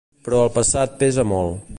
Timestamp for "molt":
1.35-1.63